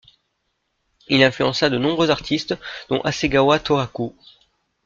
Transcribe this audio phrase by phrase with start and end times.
[1.09, 2.55] Il influença de nombreux artistes
[2.89, 4.15] dont Hasegawa Tōhaku.